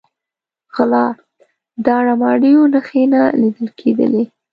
[0.75, 1.05] غلا،
[1.85, 4.23] داړه ماریو نښې نه لیده کېدلې.